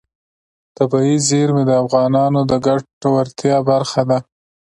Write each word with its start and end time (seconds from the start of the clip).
طبیعي 0.77 1.15
زیرمې 1.27 1.63
د 1.67 1.71
افغانانو 1.83 2.39
د 2.49 2.51
ګټورتیا 2.65 3.57
برخه 3.69 4.01
ده. 4.09 4.19